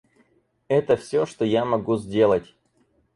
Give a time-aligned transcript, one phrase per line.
[0.67, 2.55] Это всё, что я могу сделать.